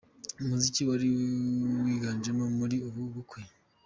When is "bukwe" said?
3.13-3.41